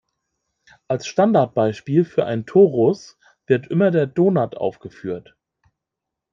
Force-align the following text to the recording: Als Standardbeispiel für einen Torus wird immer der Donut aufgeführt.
Als 0.87 1.05
Standardbeispiel 1.05 2.05
für 2.05 2.25
einen 2.25 2.47
Torus 2.47 3.19
wird 3.45 3.67
immer 3.67 3.91
der 3.91 4.07
Donut 4.07 4.57
aufgeführt. 4.57 5.37